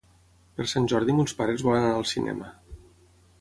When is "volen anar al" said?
1.67-2.09